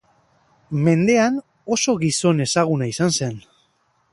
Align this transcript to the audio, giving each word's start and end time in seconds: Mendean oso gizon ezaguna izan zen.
Mendean 0.87 1.37
oso 1.75 1.95
gizon 2.05 2.43
ezaguna 2.47 2.89
izan 2.95 3.15
zen. 3.21 3.37